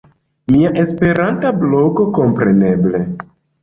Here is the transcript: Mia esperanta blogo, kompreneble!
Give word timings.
Mia 0.53 0.71
esperanta 0.85 1.53
blogo, 1.61 2.09
kompreneble! 2.19 3.09